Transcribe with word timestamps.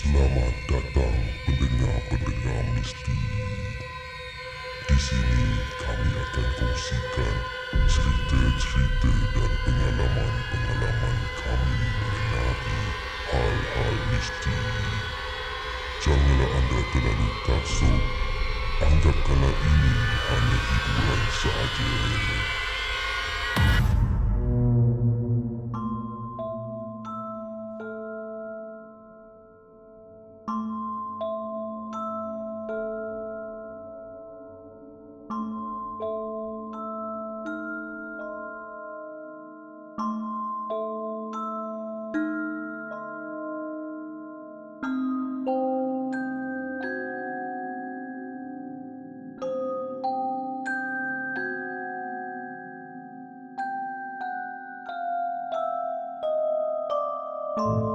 Selamat 0.00 0.56
datang 0.64 1.12
pendengar-pendengar 1.44 2.64
misti. 2.72 3.20
Di 4.88 4.96
sini 4.96 5.44
kami 5.76 6.08
akan 6.16 6.46
kongsikan 6.56 7.36
cerita-cerita 7.84 9.12
dan 9.36 9.52
pengalaman-pengalaman 9.60 11.16
kami 11.44 11.76
mengenai 12.00 12.80
hal-hal 13.28 13.94
misti. 14.08 14.56
Janganlah 16.00 16.48
anda 16.48 16.80
terlalu 16.96 17.28
taksub. 17.44 18.00
Anggapkanlah 18.80 19.52
ini 19.52 19.94
hanya 20.32 20.58
hiburan 20.64 21.22
sahaja. 21.28 22.59
you 57.60 57.89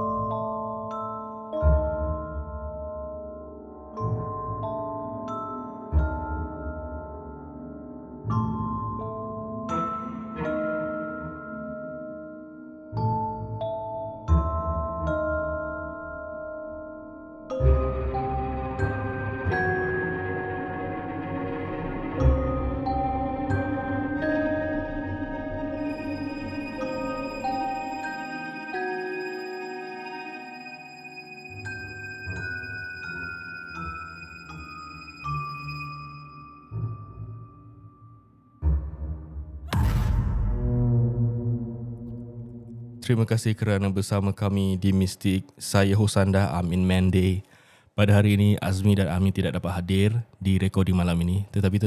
Terima 43.06 43.22
kasih 43.22 43.54
kerana 43.54 43.86
bersama 43.86 44.34
kami 44.34 44.82
di 44.82 44.90
Mistik. 44.90 45.46
Saya 45.62 45.94
Hosanda 45.94 46.50
Amin 46.58 46.82
Mende. 46.82 47.46
Pada 47.94 48.10
hari 48.10 48.34
ini 48.34 48.58
Azmi 48.58 48.98
dan 48.98 49.06
Amin 49.14 49.30
tidak 49.30 49.54
dapat 49.54 49.78
hadir 49.78 50.10
di 50.42 50.58
recording 50.58 50.98
malam 50.98 51.14
ini. 51.22 51.46
Tetapi 51.54 51.78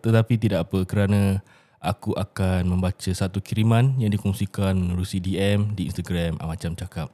tetapi 0.00 0.34
tidak 0.40 0.64
apa 0.64 0.88
kerana 0.88 1.44
aku 1.76 2.16
akan 2.16 2.72
membaca 2.72 3.12
satu 3.12 3.44
kiriman 3.44 4.00
yang 4.00 4.08
dikongsikan 4.08 4.72
menerusi 4.80 5.20
DM 5.20 5.76
di 5.76 5.92
Instagram 5.92 6.40
Macam 6.40 6.72
Cakap. 6.72 7.12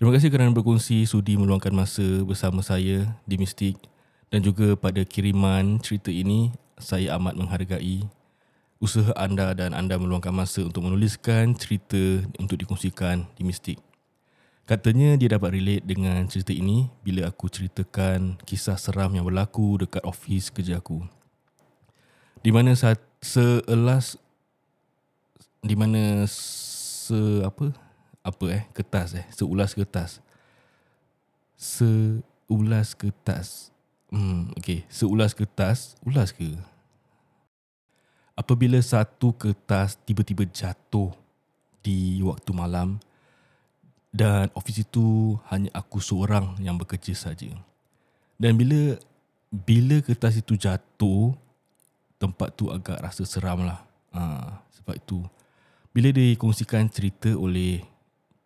Terima 0.00 0.16
kasih 0.16 0.32
kerana 0.32 0.56
berkongsi 0.56 1.04
sudi 1.04 1.36
meluangkan 1.36 1.76
masa 1.76 2.24
bersama 2.24 2.64
saya 2.64 3.12
di 3.28 3.36
Mistik 3.36 3.76
dan 4.32 4.40
juga 4.40 4.72
pada 4.72 5.04
kiriman 5.04 5.76
cerita 5.84 6.08
ini 6.08 6.48
saya 6.80 7.20
amat 7.20 7.36
menghargai 7.36 8.08
usaha 8.80 9.12
anda 9.12 9.52
dan 9.52 9.76
anda 9.76 10.00
meluangkan 10.00 10.32
masa 10.32 10.64
untuk 10.64 10.88
menuliskan 10.88 11.52
cerita 11.52 12.24
untuk 12.40 12.56
dikongsikan 12.56 13.28
di 13.36 13.44
Mistik. 13.44 13.76
Katanya 14.64 15.20
dia 15.20 15.36
dapat 15.36 15.60
relate 15.60 15.84
dengan 15.84 16.24
cerita 16.30 16.56
ini 16.56 16.88
bila 17.04 17.28
aku 17.28 17.52
ceritakan 17.52 18.40
kisah 18.48 18.80
seram 18.80 19.12
yang 19.12 19.28
berlaku 19.28 19.84
dekat 19.84 20.00
office 20.00 20.48
kerja 20.48 20.80
aku. 20.80 21.04
Di 22.40 22.48
mana 22.48 22.72
saat 22.72 22.96
seelas 23.20 24.16
di 25.60 25.76
mana 25.76 26.24
se 26.24 27.44
apa? 27.44 27.76
Apa 28.24 28.44
eh? 28.48 28.62
Kertas 28.72 29.12
eh? 29.12 29.26
Seulas 29.28 29.76
kertas. 29.76 30.24
Seulas 31.58 32.96
kertas. 32.96 33.74
Hmm 34.08 34.54
okey. 34.56 34.88
Seulas 34.88 35.36
kertas 35.36 36.00
ulas 36.00 36.32
ke 36.32 36.56
apabila 38.40 38.80
satu 38.80 39.36
kertas 39.36 40.00
tiba-tiba 40.08 40.48
jatuh 40.48 41.12
di 41.84 42.24
waktu 42.24 42.50
malam 42.56 42.96
dan 44.08 44.48
ofis 44.56 44.80
itu 44.80 45.36
hanya 45.52 45.68
aku 45.76 46.00
seorang 46.00 46.56
yang 46.64 46.80
bekerja 46.80 47.12
saja. 47.12 47.52
Dan 48.40 48.56
bila 48.56 48.96
bila 49.52 50.00
kertas 50.00 50.40
itu 50.40 50.56
jatuh, 50.56 51.36
tempat 52.16 52.56
tu 52.56 52.72
agak 52.72 52.96
rasa 52.96 53.28
seram 53.28 53.68
lah. 53.68 53.84
Ha, 54.16 54.56
sebab 54.72 54.96
itu, 54.96 55.20
bila 55.92 56.08
dia 56.08 56.32
kongsikan 56.40 56.88
cerita 56.88 57.28
oleh 57.36 57.84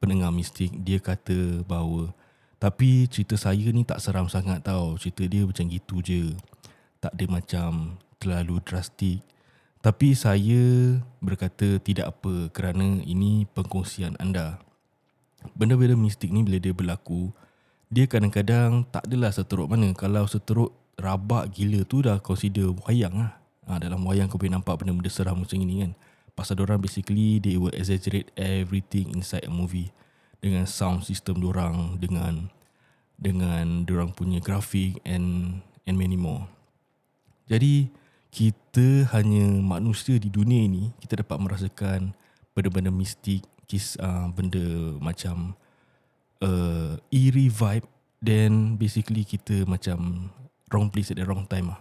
pendengar 0.02 0.34
mistik, 0.34 0.74
dia 0.82 0.98
kata 0.98 1.62
bahawa 1.64 2.10
tapi 2.58 3.04
cerita 3.12 3.36
saya 3.36 3.68
ni 3.76 3.84
tak 3.84 4.00
seram 4.00 4.24
sangat 4.24 4.64
tau. 4.64 4.96
Cerita 4.96 5.20
dia 5.28 5.44
macam 5.44 5.68
gitu 5.68 6.00
je. 6.00 6.32
Tak 6.96 7.12
ada 7.12 7.24
macam 7.28 8.00
terlalu 8.16 8.56
drastik. 8.64 9.20
Tapi 9.84 10.16
saya 10.16 10.96
berkata 11.20 11.76
tidak 11.76 12.16
apa 12.16 12.48
kerana 12.56 13.04
ini 13.04 13.44
pengkongsian 13.52 14.16
anda. 14.16 14.56
Benda-benda 15.52 15.92
mistik 15.92 16.32
ni 16.32 16.40
bila 16.40 16.56
dia 16.56 16.72
berlaku, 16.72 17.28
dia 17.92 18.08
kadang-kadang 18.08 18.88
tak 18.88 19.04
adalah 19.04 19.28
seteruk 19.28 19.68
mana. 19.68 19.92
Kalau 19.92 20.24
seteruk 20.24 20.72
rabak 20.96 21.52
gila 21.52 21.84
tu 21.84 22.00
dah 22.00 22.16
consider 22.16 22.72
wayang 22.88 23.28
lah. 23.28 23.36
Ha, 23.68 23.76
dalam 23.76 24.00
wayang 24.08 24.32
kau 24.32 24.40
boleh 24.40 24.56
nampak 24.56 24.80
benda-benda 24.80 25.12
seram 25.12 25.44
macam 25.44 25.60
ini 25.60 25.84
kan. 25.84 25.92
Pasal 26.32 26.64
orang 26.64 26.80
basically 26.80 27.36
they 27.44 27.60
will 27.60 27.76
exaggerate 27.76 28.32
everything 28.40 29.12
inside 29.12 29.44
a 29.44 29.52
movie 29.52 29.92
dengan 30.40 30.64
sound 30.64 31.04
system 31.04 31.44
orang 31.44 32.00
dengan 32.00 32.48
dengan 33.20 33.84
orang 33.84 34.16
punya 34.16 34.40
grafik 34.40 34.96
and 35.04 35.60
and 35.84 36.00
many 36.00 36.16
more. 36.16 36.48
Jadi 37.52 37.92
kita 38.34 39.06
hanya 39.14 39.46
manusia 39.62 40.18
di 40.18 40.26
dunia 40.26 40.66
ini 40.66 40.90
kita 40.98 41.22
dapat 41.22 41.38
merasakan 41.38 42.10
benda-benda 42.50 42.90
mistik 42.90 43.46
kis 43.70 43.94
uh, 44.02 44.26
benda 44.34 44.98
macam 44.98 45.54
uh, 46.42 46.98
eerie 47.14 47.46
vibe 47.46 47.86
then 48.18 48.74
basically 48.74 49.22
kita 49.22 49.62
macam 49.70 50.28
wrong 50.74 50.90
place 50.90 51.14
at 51.14 51.22
the 51.22 51.22
wrong 51.22 51.46
time 51.46 51.70
lah. 51.70 51.78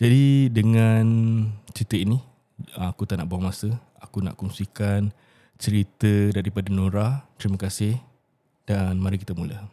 Jadi 0.00 0.48
dengan 0.48 1.04
cerita 1.76 2.00
ini 2.00 2.16
aku 2.80 3.04
tak 3.04 3.20
nak 3.20 3.28
buang 3.28 3.44
masa 3.44 3.76
aku 4.00 4.24
nak 4.24 4.40
kongsikan 4.40 5.12
cerita 5.60 6.32
daripada 6.32 6.72
Nora 6.72 7.28
terima 7.36 7.60
kasih 7.60 8.00
dan 8.64 8.96
mari 8.96 9.20
kita 9.20 9.36
mula. 9.36 9.68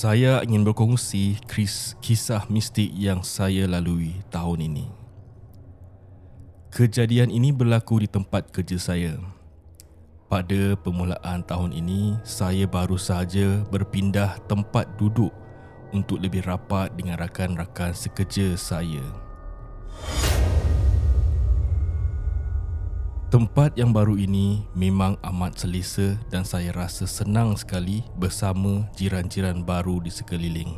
Saya 0.00 0.40
ingin 0.40 0.64
berkongsi 0.64 1.36
kisah 2.00 2.48
mistik 2.48 2.88
yang 2.96 3.20
saya 3.20 3.68
lalui 3.68 4.16
tahun 4.32 4.72
ini. 4.72 4.88
Kejadian 6.72 7.28
ini 7.28 7.52
berlaku 7.52 8.00
di 8.00 8.08
tempat 8.08 8.48
kerja 8.48 8.80
saya. 8.80 9.20
Pada 10.24 10.72
permulaan 10.80 11.44
tahun 11.44 11.76
ini, 11.76 12.16
saya 12.24 12.64
baru 12.64 12.96
sahaja 12.96 13.60
berpindah 13.68 14.40
tempat 14.48 14.88
duduk 14.96 15.36
untuk 15.92 16.16
lebih 16.16 16.48
rapat 16.48 16.88
dengan 16.96 17.20
rakan-rakan 17.20 17.92
sekerja 17.92 18.56
saya. 18.56 19.04
Tempat 23.30 23.78
yang 23.78 23.94
baru 23.94 24.18
ini 24.18 24.66
memang 24.74 25.14
amat 25.22 25.62
selesa 25.62 26.18
dan 26.34 26.42
saya 26.42 26.74
rasa 26.74 27.06
senang 27.06 27.54
sekali 27.54 28.02
bersama 28.18 28.90
jiran-jiran 28.98 29.62
baru 29.62 30.02
di 30.02 30.10
sekeliling. 30.10 30.74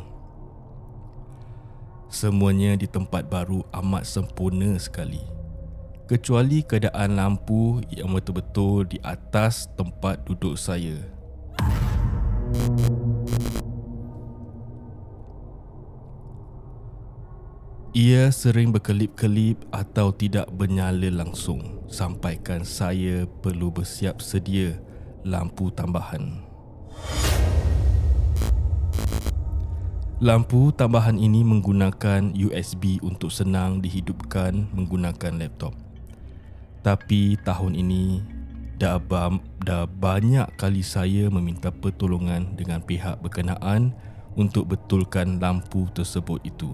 Semuanya 2.13 2.77
di 2.77 2.85
tempat 2.85 3.25
baru 3.25 3.65
amat 3.81 4.05
sempurna 4.05 4.77
sekali. 4.77 5.25
Kecuali 6.05 6.61
keadaan 6.61 7.17
lampu 7.17 7.81
yang 7.89 8.13
betul-betul 8.13 8.85
di 8.85 9.01
atas 9.01 9.65
tempat 9.73 10.21
duduk 10.21 10.53
saya. 10.53 11.01
Ia 17.93 18.33
sering 18.33 18.73
berkelip-kelip 18.73 19.69
atau 19.69 20.09
tidak 20.09 20.49
bernyala 20.49 21.13
langsung 21.13 21.85
sampaikan 21.85 22.65
saya 22.65 23.29
perlu 23.29 23.69
bersiap 23.69 24.17
sedia 24.17 24.81
lampu 25.21 25.69
tambahan. 25.69 26.41
Lampu 30.17 30.73
tambahan 30.73 31.21
ini 31.21 31.45
menggunakan 31.45 32.33
USB 32.33 32.97
untuk 33.05 33.29
senang 33.29 33.77
dihidupkan 33.77 34.73
menggunakan 34.73 35.37
laptop. 35.37 35.77
Tapi 36.81 37.37
tahun 37.45 37.77
ini 37.77 38.25
dah, 38.81 38.97
dah 39.61 39.85
banyak 39.85 40.49
kali 40.57 40.81
saya 40.81 41.29
meminta 41.29 41.69
pertolongan 41.69 42.57
dengan 42.57 42.81
pihak 42.81 43.21
berkenaan 43.21 43.93
untuk 44.33 44.73
betulkan 44.73 45.37
lampu 45.37 45.85
tersebut 45.93 46.41
itu. 46.41 46.73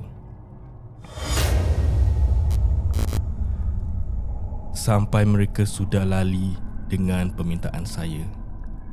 Sampai 4.70 5.26
mereka 5.26 5.66
sudah 5.66 6.06
lali 6.06 6.54
dengan 6.86 7.34
permintaan 7.34 7.86
saya. 7.90 8.22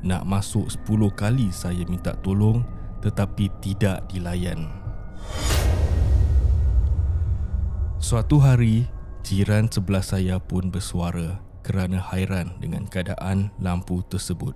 Nak 0.00 0.24
masuk 0.24 0.68
10 0.68 1.12
kali 1.12 1.48
saya 1.52 1.84
minta 1.88 2.16
tolong 2.20 2.64
tetapi 3.04 3.52
tidak 3.60 4.08
dilayan. 4.08 4.66
Suatu 8.00 8.38
hari, 8.38 8.86
jiran 9.26 9.66
sebelah 9.66 10.04
saya 10.04 10.38
pun 10.38 10.70
bersuara 10.70 11.42
kerana 11.66 11.98
hairan 11.98 12.54
dengan 12.62 12.86
keadaan 12.86 13.50
lampu 13.58 14.00
tersebut. 14.06 14.54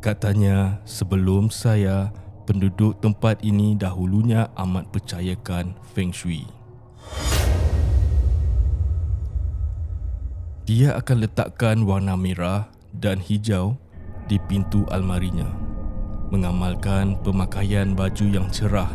Katanya, 0.00 0.80
sebelum 0.88 1.52
saya 1.52 2.08
penduduk 2.48 2.96
tempat 3.04 3.44
ini 3.44 3.76
dahulunya 3.76 4.48
amat 4.56 4.88
percayakan 4.88 5.76
Feng 5.92 6.08
Shui. 6.08 6.59
Dia 10.70 10.94
akan 10.94 11.26
letakkan 11.26 11.82
warna 11.82 12.14
merah 12.14 12.70
dan 12.94 13.18
hijau 13.18 13.74
di 14.30 14.38
pintu 14.46 14.86
almarinya, 14.94 15.50
mengamalkan 16.30 17.18
pemakaian 17.26 17.98
baju 17.98 18.22
yang 18.30 18.46
cerah 18.54 18.86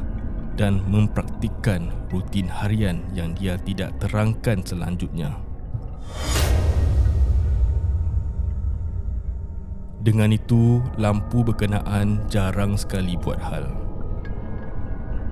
dan 0.56 0.80
mempraktikkan 0.88 1.92
rutin 2.08 2.48
harian 2.48 3.04
yang 3.12 3.36
dia 3.36 3.60
tidak 3.60 3.92
terangkan 4.00 4.64
selanjutnya. 4.64 5.36
Dengan 10.00 10.32
itu, 10.32 10.80
lampu 10.96 11.44
berkenaan 11.44 12.24
jarang 12.32 12.80
sekali 12.80 13.20
buat 13.20 13.44
hal. 13.44 13.68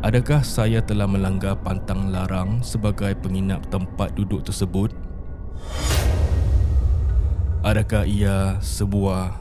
Adakah 0.04 0.44
saya 0.44 0.84
telah 0.84 1.08
melanggar 1.08 1.56
pantang 1.64 2.12
larang 2.12 2.60
sebagai 2.60 3.16
penginap 3.24 3.64
tempat 3.72 4.12
duduk 4.20 4.44
tersebut? 4.44 4.92
Adakah 7.64 8.04
ia 8.04 8.60
sebuah 8.60 9.40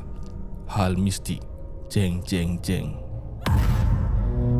hal 0.70 0.94
mistik? 0.94 1.42
Jeng 1.90 2.22
jeng 2.22 2.54
jeng. 2.62 2.94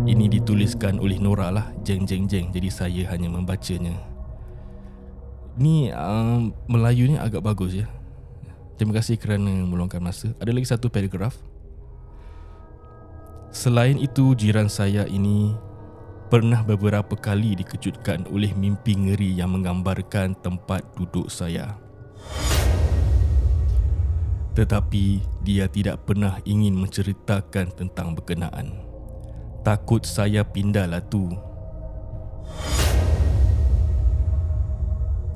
Ini 0.02 0.26
dituliskan 0.26 0.98
oleh 0.98 1.22
Nora 1.22 1.54
lah, 1.54 1.70
jeng 1.86 2.02
jeng 2.02 2.26
jeng. 2.26 2.50
Jadi 2.50 2.68
saya 2.74 3.02
hanya 3.14 3.30
membacanya. 3.30 3.94
Ni 5.54 5.94
uh, 5.94 6.50
Melayu 6.66 7.06
ni 7.06 7.14
agak 7.14 7.38
bagus 7.46 7.78
ya. 7.78 7.86
Terima 8.74 8.98
kasih 8.98 9.14
kerana 9.14 9.62
meluangkan 9.62 10.02
masa. 10.02 10.34
Ada 10.42 10.50
lagi 10.50 10.66
satu 10.66 10.90
paragraf. 10.90 11.38
Selain 13.54 13.94
itu, 13.94 14.34
jiran 14.34 14.66
saya 14.66 15.06
ini 15.06 15.54
pernah 16.34 16.66
beberapa 16.66 17.14
kali 17.14 17.54
dikejutkan 17.62 18.26
oleh 18.26 18.50
mimpi 18.58 18.98
ngeri 18.98 19.38
yang 19.38 19.54
menggambarkan 19.54 20.34
tempat 20.42 20.82
duduk 20.98 21.30
saya. 21.30 21.78
Tetapi 24.52 25.04
dia 25.40 25.68
tidak 25.68 26.04
pernah 26.04 26.36
ingin 26.44 26.76
menceritakan 26.76 27.72
tentang 27.72 28.12
berkenaan. 28.12 28.84
Takut 29.62 30.02
saya 30.02 30.42
pindahlah 30.42 31.00
tu 31.06 31.30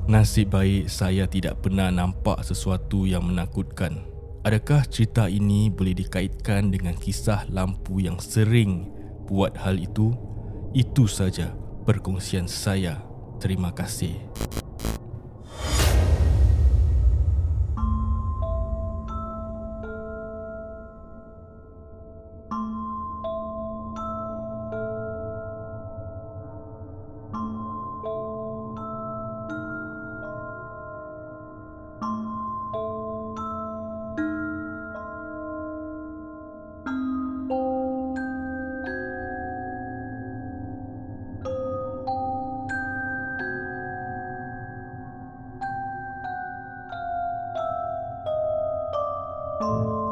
Nasib 0.06 0.54
baik 0.54 0.86
saya 0.86 1.26
tidak 1.26 1.66
pernah 1.66 1.90
nampak 1.90 2.38
sesuatu 2.46 3.10
yang 3.10 3.26
menakutkan. 3.26 4.06
Adakah 4.46 4.86
cerita 4.86 5.26
ini 5.26 5.66
boleh 5.66 5.98
dikaitkan 5.98 6.70
dengan 6.70 6.94
kisah 6.94 7.42
lampu 7.50 7.98
yang 7.98 8.22
sering 8.22 8.86
buat 9.26 9.58
hal 9.58 9.74
itu? 9.74 10.14
Itu 10.70 11.10
saja 11.10 11.50
perkongsian 11.82 12.46
saya. 12.46 13.02
Terima 13.42 13.74
kasih. 13.74 14.14
Música 49.58 50.05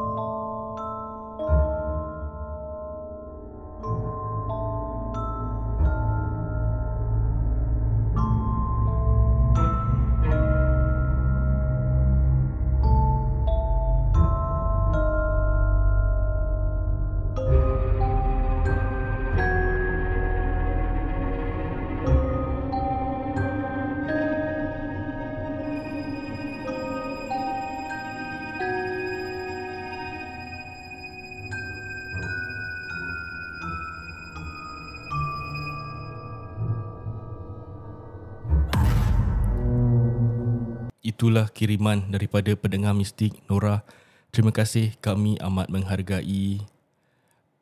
itulah 41.15 41.47
kiriman 41.47 42.11
daripada 42.11 42.51
pendengar 42.59 42.91
mistik 42.91 43.31
Nora. 43.47 43.87
Terima 44.35 44.51
kasih 44.51 44.99
kami 44.99 45.39
amat 45.39 45.71
menghargai 45.71 46.59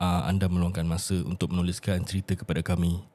uh, 0.02 0.26
anda 0.26 0.50
meluangkan 0.50 0.90
masa 0.90 1.22
untuk 1.22 1.54
menuliskan 1.54 2.02
cerita 2.02 2.34
kepada 2.34 2.66
kami. 2.66 3.06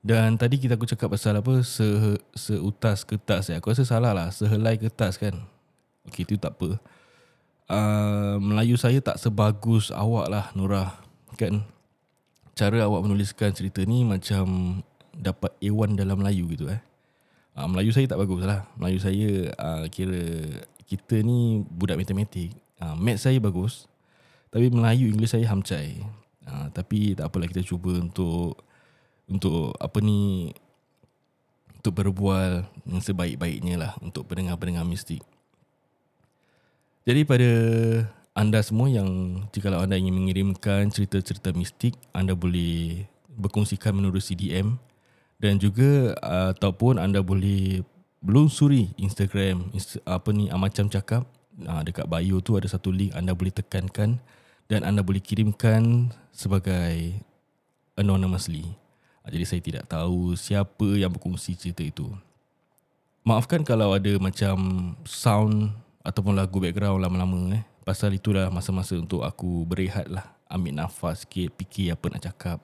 Dan 0.00 0.40
tadi 0.40 0.56
kita 0.56 0.80
aku 0.80 0.88
cakap 0.88 1.12
pasal 1.12 1.44
apa 1.44 1.60
se 1.60 2.16
seutas 2.32 3.04
kertas 3.04 3.52
ya. 3.52 3.60
Aku 3.60 3.68
rasa 3.68 3.84
salah 3.84 4.16
lah, 4.16 4.32
sehelai 4.32 4.80
kertas 4.80 5.20
kan. 5.20 5.36
Okey 6.08 6.24
itu 6.24 6.40
tak 6.40 6.56
apa. 6.56 6.80
Uh, 7.68 8.40
Melayu 8.40 8.80
saya 8.80 8.96
tak 9.04 9.20
sebagus 9.20 9.92
awak 9.92 10.32
lah 10.32 10.48
Nora. 10.56 10.96
kan 11.36 11.68
cara 12.56 12.84
awak 12.88 13.04
menuliskan 13.04 13.52
cerita 13.52 13.84
ni 13.84 14.08
macam 14.08 14.80
dapat 15.12 15.52
A1 15.60 16.00
dalam 16.00 16.16
Melayu 16.20 16.48
gitu 16.48 16.72
eh. 16.72 16.80
Uh, 17.52 17.68
Melayu 17.68 17.92
saya 17.92 18.08
tak 18.08 18.20
bagus 18.20 18.42
lah. 18.48 18.64
Melayu 18.80 18.98
saya 19.00 19.52
uh, 19.60 19.84
kira 19.92 20.22
kita 20.88 21.20
ni 21.20 21.60
budak 21.68 22.00
matematik. 22.00 22.56
Uh, 22.80 22.96
math 22.96 23.20
saya 23.20 23.36
bagus. 23.40 23.88
Tapi 24.48 24.72
Melayu, 24.72 25.12
English 25.12 25.36
saya 25.36 25.44
hamcai. 25.48 26.00
Uh, 26.48 26.72
tapi 26.72 27.12
tak 27.12 27.28
apalah 27.28 27.48
kita 27.48 27.64
cuba 27.64 28.00
untuk 28.00 28.56
untuk 29.28 29.76
apa 29.78 30.00
ni 30.00 30.50
untuk 31.80 31.92
berbual 31.98 32.68
yang 32.88 33.00
sebaik-baiknya 33.02 33.74
lah 33.80 33.92
untuk 34.00 34.28
pendengar-pendengar 34.28 34.86
mistik. 34.86 35.20
Jadi 37.02 37.26
pada 37.26 37.50
anda 38.32 38.62
semua 38.62 38.86
yang 38.88 39.42
jika 39.50 39.74
anda 39.74 39.98
ingin 39.98 40.14
mengirimkan 40.14 40.88
cerita-cerita 40.88 41.50
mistik, 41.52 41.98
anda 42.14 42.32
boleh 42.38 43.04
berkongsikan 43.34 43.92
menerusi 43.92 44.38
DM 44.38 44.78
dan 45.42 45.58
juga 45.58 46.14
uh, 46.22 46.54
ataupun 46.54 47.02
anda 47.02 47.18
boleh 47.18 47.82
belusuri 48.22 48.94
Instagram 48.94 49.74
inst- 49.74 49.98
apa 50.06 50.30
ni 50.30 50.46
uh, 50.46 50.54
macam 50.54 50.86
cakap 50.86 51.26
uh, 51.66 51.82
dekat 51.82 52.06
bio 52.06 52.38
tu 52.38 52.54
ada 52.54 52.70
satu 52.70 52.94
link 52.94 53.10
anda 53.18 53.34
boleh 53.34 53.50
tekankan 53.50 54.22
dan 54.70 54.86
anda 54.86 55.02
boleh 55.02 55.18
kirimkan 55.18 56.14
sebagai 56.30 57.18
anonymously. 57.98 58.70
Uh, 59.26 59.30
jadi 59.34 59.44
saya 59.44 59.60
tidak 59.60 59.84
tahu 59.90 60.38
siapa 60.38 60.94
yang 60.94 61.10
berkongsi 61.10 61.58
cerita 61.58 61.82
itu. 61.82 62.06
Maafkan 63.26 63.66
kalau 63.66 63.94
ada 63.94 64.14
macam 64.22 64.56
sound 65.02 65.74
ataupun 66.02 66.38
lagu 66.38 66.58
background 66.58 67.02
lama-lama 67.02 67.58
eh. 67.58 67.62
Pasal 67.82 68.14
itulah 68.14 68.46
masa-masa 68.50 68.94
untuk 68.94 69.26
aku 69.26 69.66
berehat 69.66 70.06
lah. 70.06 70.38
Ambil 70.46 70.74
nafas 70.78 71.26
sikit, 71.26 71.50
fikir 71.58 71.94
apa 71.94 72.06
nak 72.10 72.22
cakap. 72.30 72.58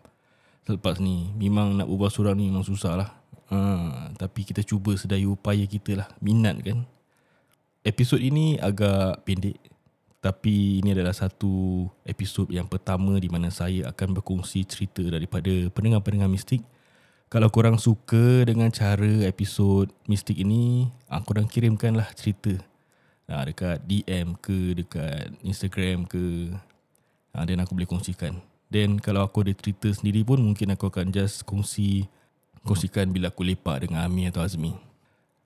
Selepas 0.69 1.01
ni, 1.01 1.33
memang 1.33 1.81
nak 1.81 1.89
ubah 1.89 2.13
surah 2.13 2.37
ni 2.37 2.53
memang 2.53 2.61
susah 2.61 2.93
lah. 2.93 3.09
Ha, 3.49 4.13
tapi 4.21 4.45
kita 4.45 4.61
cuba 4.61 4.93
sedaya 5.01 5.25
upaya 5.25 5.65
kita 5.65 5.97
lah. 5.97 6.09
Minat 6.21 6.61
kan? 6.61 6.85
Episod 7.81 8.21
ini 8.21 8.61
agak 8.61 9.25
pendek. 9.25 9.57
Tapi 10.21 10.85
ini 10.85 10.93
adalah 10.93 11.17
satu 11.17 11.89
episod 12.05 12.45
yang 12.53 12.69
pertama 12.69 13.17
di 13.17 13.33
mana 13.33 13.49
saya 13.49 13.89
akan 13.89 14.21
berkongsi 14.21 14.69
cerita 14.69 15.01
daripada 15.09 15.73
pendengar-pendengar 15.73 16.29
mistik. 16.29 16.61
Kalau 17.33 17.49
korang 17.49 17.81
suka 17.81 18.45
dengan 18.45 18.69
cara 18.69 19.25
episod 19.25 19.89
mistik 20.05 20.37
ini, 20.37 20.93
ah, 21.09 21.25
korang 21.25 21.49
kirimkanlah 21.49 22.13
cerita 22.13 22.61
ha, 23.25 23.41
dekat 23.41 23.89
DM 23.89 24.37
ke 24.37 24.77
dekat 24.85 25.33
Instagram 25.41 26.05
ke 26.05 26.53
ha, 27.33 27.49
dan 27.49 27.65
aku 27.65 27.73
boleh 27.73 27.89
kongsikan 27.89 28.37
then 28.69 29.01
kalau 29.01 29.25
aku 29.25 29.45
ada 29.45 29.53
cerita 29.57 29.89
sendiri 29.91 30.25
pun 30.25 30.41
mungkin 30.41 30.73
aku 30.73 30.89
akan 30.93 31.13
just 31.13 31.45
kongsi 31.49 32.09
kongsikan 32.63 33.11
bila 33.13 33.33
aku 33.33 33.45
lepak 33.45 33.89
dengan 33.89 34.05
Ami 34.05 34.29
atau 34.29 34.45
Azmi 34.45 34.89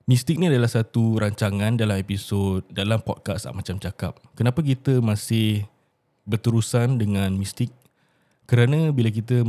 Mistik 0.03 0.35
ni 0.35 0.51
adalah 0.51 0.67
satu 0.67 1.15
rancangan 1.15 1.79
dalam 1.79 1.95
episod 1.95 2.59
dalam 2.67 2.99
podcast 2.99 3.47
macam 3.55 3.79
cakap. 3.79 4.19
Kenapa 4.35 4.59
kita 4.59 4.99
masih 4.99 5.63
berterusan 6.27 6.99
dengan 6.99 7.31
mistik? 7.31 7.71
Kerana 8.43 8.91
bila 8.91 9.07
kita 9.07 9.47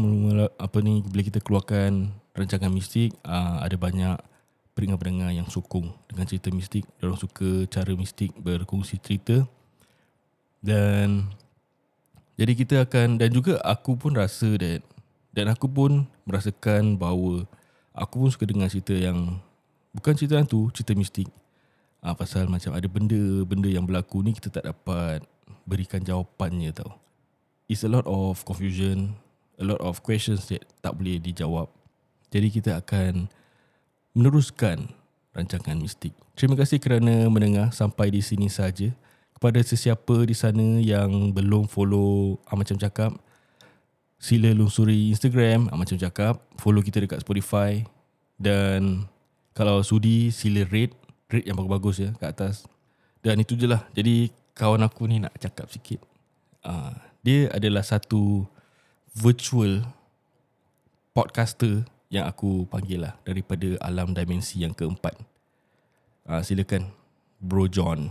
apa 0.55 0.79
ni 0.79 1.03
bila 1.03 1.27
kita 1.27 1.43
keluarkan 1.43 2.15
rancangan 2.39 2.71
mistik, 2.71 3.19
ada 3.27 3.75
banyak 3.75 4.15
pendengar-pendengar 4.79 5.35
yang 5.35 5.51
sokong 5.51 5.91
dengan 6.07 6.23
cerita 6.31 6.55
mistik. 6.55 6.87
Diorang 7.03 7.19
suka 7.19 7.67
cara 7.67 7.91
mistik 7.99 8.31
berkongsi 8.39 9.03
cerita. 9.03 9.43
Dan 10.63 11.35
jadi 12.35 12.53
kita 12.59 12.77
akan 12.83 13.19
dan 13.19 13.31
juga 13.31 13.63
aku 13.63 13.95
pun 13.95 14.19
rasa 14.19 14.59
that 14.59 14.83
dan 15.35 15.51
aku 15.51 15.67
pun 15.67 16.07
merasakan 16.27 16.99
bahawa 16.99 17.47
aku 17.95 18.27
pun 18.27 18.31
suka 18.31 18.47
dengar 18.47 18.71
cerita 18.71 18.95
yang 18.95 19.39
bukan 19.95 20.15
cerita 20.19 20.43
tu, 20.43 20.71
cerita 20.75 20.95
mistik. 20.99 21.31
Ah 22.05 22.13
ha, 22.13 22.17
pasal 22.19 22.51
macam 22.51 22.75
ada 22.77 22.85
benda-benda 22.85 23.71
yang 23.71 23.87
berlaku 23.87 24.21
ni 24.21 24.37
kita 24.37 24.51
tak 24.53 24.67
dapat 24.67 25.25
berikan 25.65 26.03
jawapannya 26.03 26.75
tau. 26.75 27.01
It's 27.67 27.87
a 27.87 27.91
lot 27.91 28.05
of 28.05 28.45
confusion, 28.45 29.17
a 29.57 29.65
lot 29.65 29.81
of 29.81 30.05
questions 30.05 30.47
that 30.53 30.69
tak 30.85 30.95
boleh 30.95 31.17
dijawab. 31.17 31.73
Jadi 32.29 32.51
kita 32.51 32.77
akan 32.83 33.31
meneruskan 34.13 34.91
rancangan 35.33 35.79
mistik. 35.79 36.13
Terima 36.39 36.55
kasih 36.55 36.79
kerana 36.79 37.27
mendengar 37.31 37.75
sampai 37.75 38.11
di 38.11 38.21
sini 38.21 38.51
saja. 38.51 38.93
Kepada 39.35 39.61
sesiapa 39.61 40.25
di 40.25 40.33
sana 40.33 40.79
yang 40.81 41.35
belum 41.35 41.67
follow 41.67 42.39
Amacam 42.49 42.79
Cakap, 42.79 43.19
sila 44.17 44.55
lungsuri 44.55 45.11
Instagram 45.13 45.69
Amacam 45.69 45.99
Cakap, 45.99 46.41
follow 46.57 46.81
kita 46.81 47.03
dekat 47.03 47.21
Spotify 47.21 47.83
dan 48.39 49.05
kalau 49.55 49.87
sudi 49.87 50.35
sila 50.35 50.67
rate, 50.67 50.95
rate 51.31 51.47
yang 51.47 51.55
bagus-bagus 51.59 51.97
ya 52.03 52.11
kat 52.19 52.35
atas. 52.35 52.67
Dan 53.25 53.41
itu 53.41 53.57
je 53.57 53.71
lah. 53.71 53.87
Jadi 53.95 54.29
kawan 54.53 54.83
aku 54.85 55.07
ni 55.09 55.23
nak 55.23 55.33
cakap 55.39 55.71
sikit. 55.71 56.03
Uh, 56.67 56.93
dia 57.25 57.49
adalah 57.55 57.81
satu 57.81 58.45
virtual 59.15 59.87
podcaster 61.15 61.87
yang 62.11 62.27
aku 62.27 62.67
panggil 62.69 63.07
lah 63.07 63.15
daripada 63.23 63.79
alam 63.81 64.13
dimensi 64.13 64.61
yang 64.61 64.75
keempat. 64.75 65.15
Uh, 66.27 66.43
silakan 66.43 66.91
Bro 67.39 67.71
John. 67.71 68.11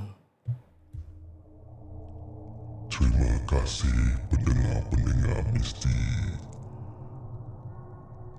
Terima 2.94 3.34
kasih 3.50 4.22
pendengar-pendengar 4.30 5.42
misti. 5.50 5.98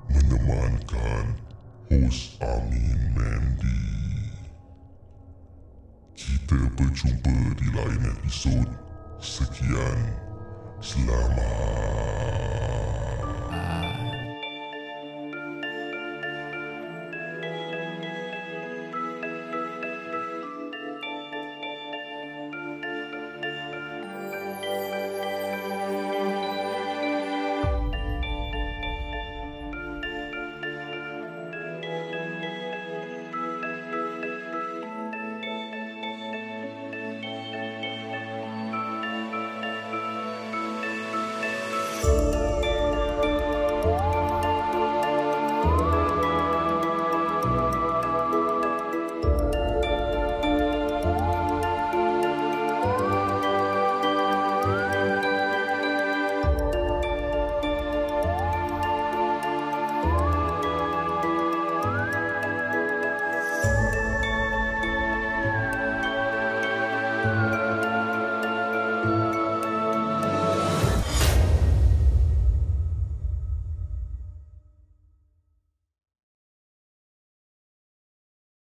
Menemankan 0.06 1.34
hos 1.90 2.38
Amin 2.38 3.18
Mandy. 3.18 3.82
Kita 6.14 6.70
berjumpa 6.78 7.34
di 7.58 7.66
lain 7.74 8.14
episod. 8.14 8.70
Sekian. 9.18 10.22
Selamat. 10.78 12.54